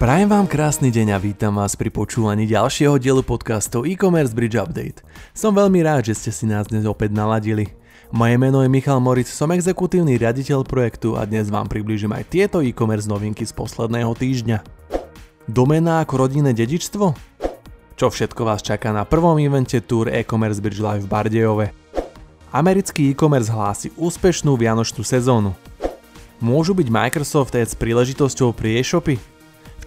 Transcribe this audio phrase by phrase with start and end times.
[0.00, 5.04] Prajem vám krásny deň a vítam vás pri počúvaní ďalšieho dielu podcastov e-commerce Bridge Update.
[5.36, 7.76] Som veľmi rád, že ste si nás dnes opäť naladili.
[8.08, 12.64] Moje meno je Michal Moritz, som exekutívny riaditeľ projektu a dnes vám približím aj tieto
[12.64, 14.64] e-commerce novinky z posledného týždňa.
[15.44, 17.04] Domena ako rodinné dedičstvo?
[18.00, 21.66] Čo všetko vás čaká na prvom evente Tour e-commerce Bridge Live v Bardejove?
[22.56, 25.52] Americký e-commerce hlási úspešnú vianočnú sezónu.
[26.40, 29.39] Môžu byť Microsoft Ads príležitosťou pri e-shopy?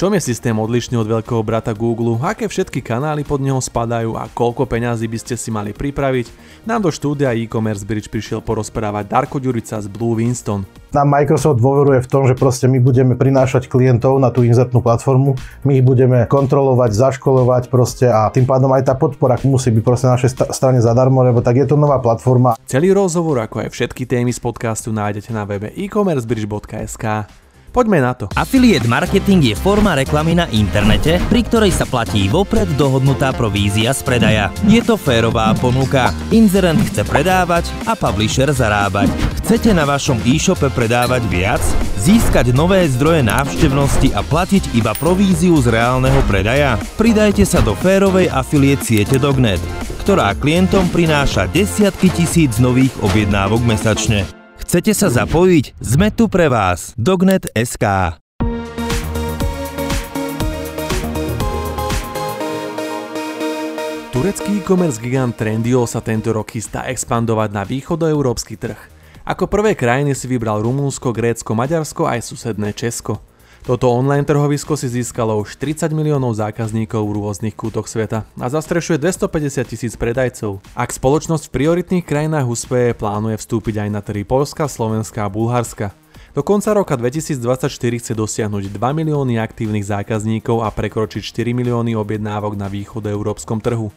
[0.00, 4.32] Čom je systém odlišný od veľkého brata Google, aké všetky kanály pod neho spadajú a
[4.32, 6.24] koľko peňazí by ste si mali pripraviť,
[6.64, 10.64] nám do štúdia e-commerce bridge prišiel porozprávať Darko Ďurica z Blue Winston.
[10.96, 15.36] Nám Microsoft dôveruje v tom, že proste my budeme prinášať klientov na tú inzertnú platformu,
[15.68, 20.08] my ich budeme kontrolovať, zaškolovať proste a tým pádom aj tá podpora musí byť proste
[20.08, 22.56] na našej strane zadarmo, lebo tak je to nová platforma.
[22.64, 27.04] Celý rozhovor, ako aj všetky témy z podcastu nájdete na webe e-commercebridge.sk.
[27.70, 28.26] Poďme na to.
[28.34, 34.02] Affiliate marketing je forma reklamy na internete, pri ktorej sa platí vopred dohodnutá provízia z
[34.02, 34.50] predaja.
[34.66, 36.10] Je to férová ponuka.
[36.34, 39.06] Inzerent chce predávať a publisher zarábať.
[39.42, 41.62] Chcete na vašom e-shope predávať viac?
[41.94, 46.74] Získať nové zdroje návštevnosti a platiť iba províziu z reálneho predaja?
[46.98, 49.62] Pridajte sa do férovej afiliate siete Dognet,
[50.02, 54.39] ktorá klientom prináša desiatky tisíc nových objednávok mesačne.
[54.70, 55.82] Chcete sa zapojiť?
[55.82, 56.94] Sme tu pre vás.
[56.94, 58.14] Dognet.sk
[64.14, 68.78] Turecký e-commerce gigant Trendyol sa tento rok chystá expandovať na východoeurópsky trh.
[69.26, 73.18] Ako prvé krajiny si vybral Rumúnsko, Grécko, Maďarsko aj susedné Česko.
[73.60, 78.96] Toto online trhovisko si získalo už 30 miliónov zákazníkov v rôznych kútoch sveta a zastrešuje
[78.96, 80.64] 250 tisíc predajcov.
[80.72, 85.92] Ak spoločnosť v prioritných krajinách úspeje, plánuje vstúpiť aj na trhy Polska, Slovenska a Bulharska.
[86.32, 87.68] Do konca roka 2024
[88.00, 92.70] chce dosiahnuť 2 milióny aktívnych zákazníkov a prekročiť 4 milióny objednávok na
[93.12, 93.92] európskom trhu.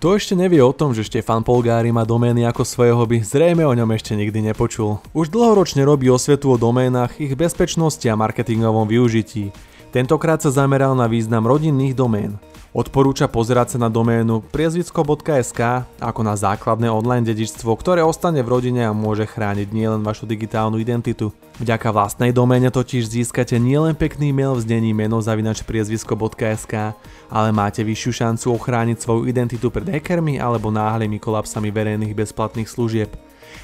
[0.00, 3.76] Kto ešte nevie o tom, že Štefan Polgári má domény ako svoje hobby, zrejme o
[3.76, 4.96] ňom ešte nikdy nepočul.
[5.12, 9.52] Už dlhoročne robí osvetu o doménach, ich bezpečnosti a marketingovom využití.
[9.92, 12.40] Tentokrát sa zameral na význam rodinných domén.
[12.70, 18.86] Odporúča pozerať sa na doménu priezvisko.sk ako na základné online dedičstvo, ktoré ostane v rodine
[18.86, 21.34] a môže chrániť nielen vašu digitálnu identitu.
[21.58, 26.94] Vďaka vlastnej doméne totiž získate nielen pekný mail v znení meno zavinač priezvisko.sk,
[27.26, 33.10] ale máte vyššiu šancu ochrániť svoju identitu pred hackermi alebo náhlymi kolapsami verejných bezplatných služieb.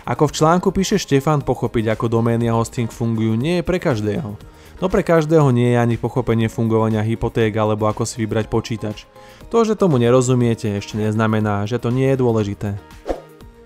[0.03, 4.56] Ako v článku píše Štefan, pochopiť ako domény a hosting fungujú nie je pre každého.
[4.77, 9.09] No pre každého nie je ani pochopenie fungovania hypoték alebo ako si vybrať počítač.
[9.49, 12.77] To, že tomu nerozumiete, ešte neznamená, že to nie je dôležité.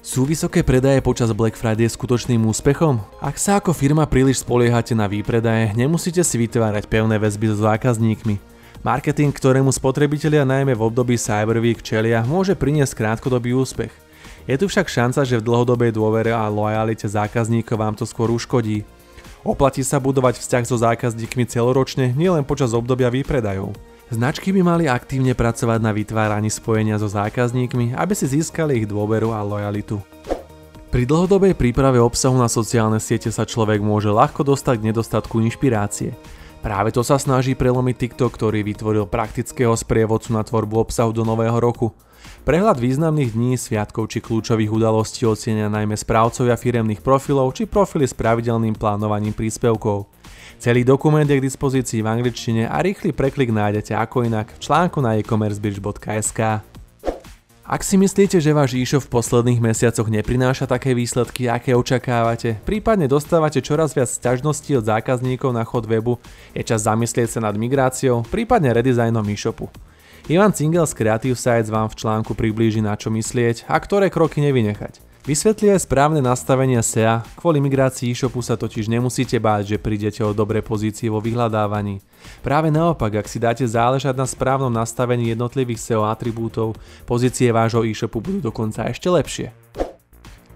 [0.01, 3.03] Sú vysoké predaje počas Black Friday skutočným úspechom?
[3.21, 8.41] Ak sa ako firma príliš spoliehate na výpredaje, nemusíte si vytvárať pevné väzby so zákazníkmi.
[8.81, 13.93] Marketing, ktorému spotrebitelia najmä v období Cyber Week čelia, môže priniesť krátkodobý úspech.
[14.49, 18.89] Je tu však šanca, že v dlhodobej dôvere a lojalite zákazníkov vám to skôr uškodí.
[19.41, 23.73] Oplatí sa budovať vzťah so zákazníkmi celoročne, nielen počas obdobia výpredajov.
[24.13, 29.33] Značky by mali aktívne pracovať na vytváraní spojenia so zákazníkmi, aby si získali ich dôveru
[29.33, 29.97] a lojalitu.
[30.91, 36.13] Pri dlhodobej príprave obsahu na sociálne siete sa človek môže ľahko dostať k nedostatku inšpirácie.
[36.61, 41.57] Práve to sa snaží prelomiť TikTok, ktorý vytvoril praktického sprievodcu na tvorbu obsahu do nového
[41.57, 41.97] roku.
[42.45, 48.13] Prehľad významných dní, sviatkov či kľúčových udalostí ocenia najmä správcovia firemných profilov či profily s
[48.13, 50.05] pravidelným plánovaním príspevkov.
[50.61, 55.01] Celý dokument je k dispozícii v angličtine a rýchly preklik nájdete ako inak v článku
[55.01, 56.70] na e-commercebridge.sk.
[57.71, 63.07] Ak si myslíte, že váš e-shop v posledných mesiacoch neprináša také výsledky, aké očakávate, prípadne
[63.07, 66.19] dostávate čoraz viac sťažností od zákazníkov na chod webu,
[66.51, 69.71] je čas zamyslieť sa nad migráciou, prípadne redesignom e-shopu.
[70.27, 74.43] Ivan Cingel z Creative Sites vám v článku priblíži na čo myslieť a ktoré kroky
[74.43, 75.10] nevynechať.
[75.21, 80.33] Vysvetlí aj správne nastavenia SEA, kvôli migrácii e-shopu sa totiž nemusíte báť, že prídete o
[80.33, 82.01] dobré pozície vo vyhľadávaní.
[82.41, 86.73] Práve naopak, ak si dáte záležať na správnom nastavení jednotlivých SEO atribútov,
[87.05, 89.53] pozície vášho e-shopu budú dokonca ešte lepšie.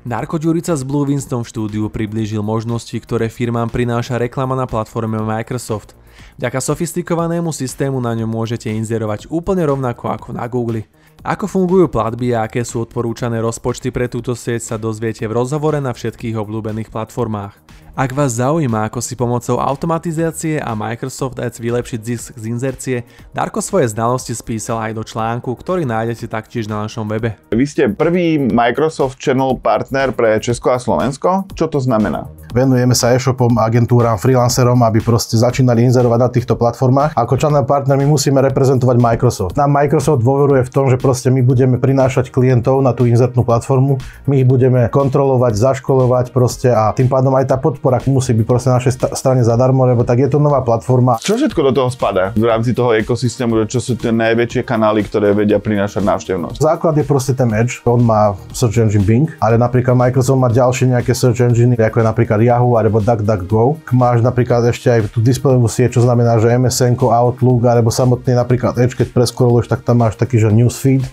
[0.01, 5.21] Darko Ďurica z Blue Winston v štúdiu priblížil možnosti, ktoré firmám prináša reklama na platforme
[5.21, 5.93] Microsoft.
[6.41, 10.89] Vďaka sofistikovanému systému na ňom môžete inzerovať úplne rovnako ako na Google.
[11.25, 15.81] Ako fungujú platby a aké sú odporúčané rozpočty pre túto sieť sa dozviete v rozhovore
[15.81, 17.64] na všetkých obľúbených platformách.
[17.95, 22.97] Ak vás zaujíma, ako si pomocou automatizácie a Microsoft Ads vylepšiť zisk z inzercie,
[23.31, 27.39] Darko svoje znalosti spísal aj do článku, ktorý nájdete taktiež na našom webe.
[27.55, 31.47] Vy ste prvý Microsoft Channel partner pre Česko a Slovensko.
[31.55, 32.27] Čo to znamená?
[32.51, 37.15] Venujeme sa e-shopom, agentúram, freelancerom, aby proste začínali inzerovať na týchto platformách.
[37.15, 39.55] Ako channel partner my musíme reprezentovať Microsoft.
[39.59, 43.99] Nám Microsoft dôveruje v tom, že proste my budeme prinášať klientov na tú inzertnú platformu,
[44.31, 48.69] my ich budeme kontrolovať, zaškolovať proste a tým pádom aj tá podpora musí byť proste
[48.73, 51.19] na našej strane zadarmo, lebo tak je to nová platforma.
[51.21, 55.33] Čo všetko do toho spadá v rámci toho ekosystému, čo sú tie najväčšie kanály, ktoré
[55.33, 56.59] vedia prinášať návštevnosť?
[56.61, 60.95] Základ je proste ten Edge, on má search engine Bing, ale napríklad Microsoft má ďalšie
[60.95, 63.81] nejaké search engine, ako je napríklad Yahoo alebo DuckDuckGo.
[63.95, 68.79] Máš napríklad ešte aj tú displejovú sieť, čo znamená, že MSN, Outlook alebo samotný napríklad
[68.81, 71.05] Edge, keď preskoroluješ, tak tam máš taký, že newsfeed,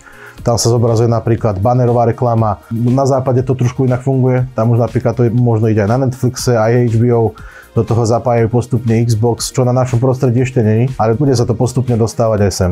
[0.42, 2.58] tam sa zobrazuje napríklad banerová reklama.
[2.74, 4.42] Na západe to trošku inak funguje.
[4.58, 7.38] Tam už napríklad to je, možno ide aj na Netflixe, aj HBO.
[7.72, 11.56] Do toho zapájajú postupne Xbox, čo na našom prostredí ešte není, ale bude sa to
[11.56, 12.70] postupne dostávať aj sem.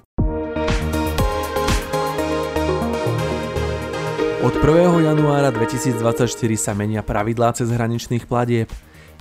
[4.44, 5.06] Od 1.
[5.06, 6.26] januára 2024
[6.58, 8.68] sa menia pravidlá cez hraničných platieb.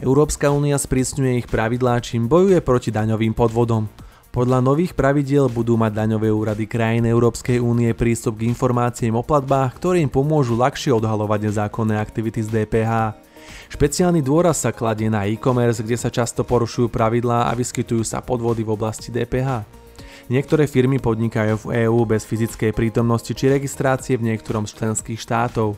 [0.02, 4.09] Európska únia sprísňuje ich pravidlá, čím bojuje proti daňovým podvodom.
[4.30, 9.82] Podľa nových pravidiel budú mať daňové úrady krajín Európskej únie prístup k informáciám o platbách,
[9.82, 13.18] ktoré im pomôžu ľahšie odhalovať nezákonné aktivity z DPH.
[13.74, 18.62] Špeciálny dôraz sa kladie na e-commerce, kde sa často porušujú pravidlá a vyskytujú sa podvody
[18.62, 19.66] v oblasti DPH.
[20.30, 25.74] Niektoré firmy podnikajú v EÚ bez fyzickej prítomnosti či registrácie v niektorom z členských štátov.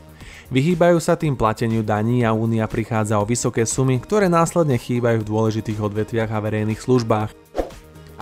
[0.52, 5.30] Vyhýbajú sa tým plateniu daní a únia prichádza o vysoké sumy, ktoré následne chýbajú v
[5.32, 7.41] dôležitých odvetviach a verejných službách.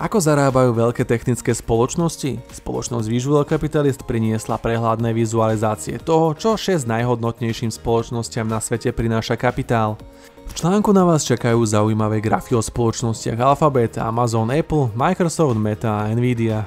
[0.00, 2.40] Ako zarábajú veľké technické spoločnosti?
[2.56, 10.00] Spoločnosť Visual Capitalist priniesla prehľadné vizualizácie toho, čo 6 najhodnotnejším spoločnosťam na svete prináša kapitál.
[10.48, 16.08] V článku na vás čakajú zaujímavé grafy o spoločnostiach Alphabet, Amazon, Apple, Microsoft, Meta a
[16.16, 16.64] Nvidia.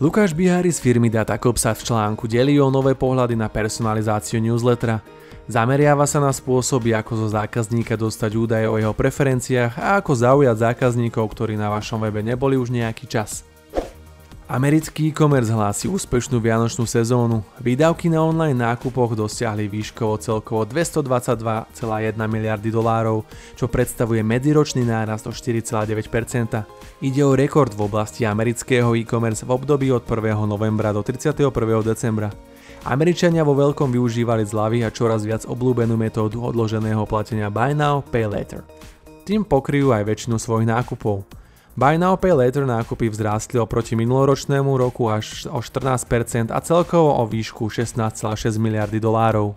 [0.00, 5.04] Lukáš Bihári z firmy Datacop sa v článku delí o nové pohľady na personalizáciu newslettera.
[5.50, 10.70] Zameriava sa na spôsoby, ako zo zákazníka dostať údaje o jeho preferenciách a ako zaujať
[10.70, 13.42] zákazníkov, ktorí na vašom webe neboli už nejaký čas.
[14.52, 17.40] Americký e-commerce hlási úspešnú vianočnú sezónu.
[17.56, 21.72] Výdavky na online nákupoch dosiahli výškovo celkovo 222,1
[22.28, 23.24] miliardy dolárov,
[23.56, 26.68] čo predstavuje medziročný nárast o 4,9%.
[27.00, 30.36] Ide o rekord v oblasti amerického e-commerce v období od 1.
[30.44, 31.48] novembra do 31.
[31.80, 32.51] decembra.
[32.82, 38.26] Američania vo veľkom využívali zľavy a čoraz viac obľúbenú metódu odloženého platenia Buy Now, Pay
[38.26, 38.66] Later.
[39.22, 41.22] Tým pokryjú aj väčšinu svojich nákupov.
[41.72, 47.24] Buy Now Pay Later nákupy vzrástli oproti minuloročnému roku až o 14% a celkovo o
[47.24, 49.56] výšku 16,6 miliardy dolárov.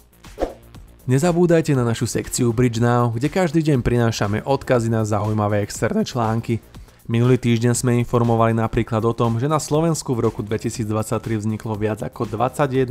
[1.06, 6.64] Nezabúdajte na našu sekciu Bridge Now, kde každý deň prinášame odkazy na zaujímavé externé články.
[7.06, 12.02] Minulý týždeň sme informovali napríklad o tom, že na Slovensku v roku 2023 vzniklo viac
[12.02, 12.90] ako 21,7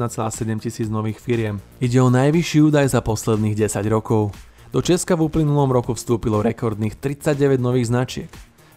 [0.63, 1.59] tisíc nových firiem.
[1.83, 4.31] Ide o najvyšší údaj za posledných 10 rokov.
[4.71, 8.31] Do Česka v uplynulom roku vstúpilo rekordných 39 nových značiek.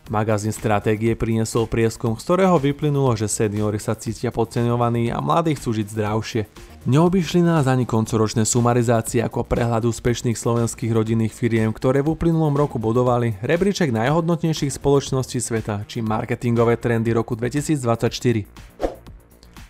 [0.07, 5.75] Magazín Stratégie priniesol prieskum, z ktorého vyplynulo, že seniory sa cítia podceňovaní a mladí chcú
[5.75, 6.41] žiť zdravšie.
[6.87, 12.79] Neobyšli nás ani koncoročné sumarizácie ako prehľad úspešných slovenských rodinných firiem, ktoré v uplynulom roku
[12.79, 18.47] bodovali rebríček najhodnotnejších spoločností sveta či marketingové trendy roku 2024.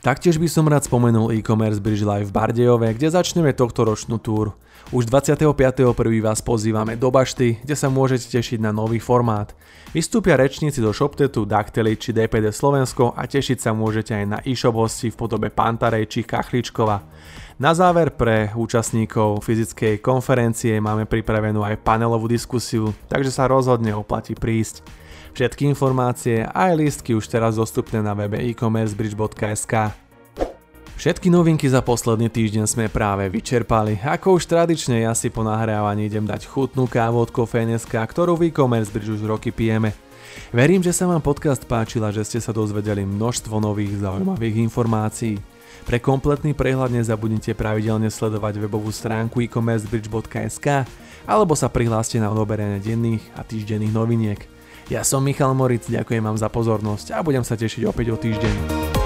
[0.05, 4.53] Taktiež by som rád spomenul e-commerce Bridge Live v Bardejove, kde začneme tohto ročnú túr.
[4.93, 5.91] Už 25.1.
[6.23, 9.51] vás pozývame do Bašty, kde sa môžete tešiť na nový formát.
[9.91, 14.77] Vystúpia rečníci do ShopTetu, Dactily či DPD Slovensko a tešiť sa môžete aj na e-shop
[14.77, 17.01] hosti v podobe Pantarej či Kachličkova.
[17.57, 24.37] Na záver pre účastníkov fyzickej konferencie máme pripravenú aj panelovú diskusiu, takže sa rozhodne oplatí
[24.37, 24.85] prísť.
[25.37, 29.93] Všetky informácie aj lístky už teraz dostupné na webe e-commercebridge.sk.
[30.97, 34.01] Všetky novinky za posledný týždeň sme práve vyčerpali.
[34.01, 38.49] Ako už tradične ja si po nahrávaní idem dať chutnú kávu od Kofenesk, ktorú v
[38.49, 39.93] e-commerce bridge už roky pijeme.
[40.49, 45.37] Verím, že sa vám podcast páčil že ste sa dozvedeli množstvo nových zaujímavých informácií.
[45.85, 50.89] Pre kompletný prehľad nezabudnite pravidelne sledovať webovú stránku e-commercebridge.sk
[51.29, 54.56] alebo sa prihláste na odoberanie denných a týždenných noviniek.
[54.87, 58.96] Ja som Michal Moric, ďakujem vám za pozornosť a budem sa tešiť opäť o týždeň.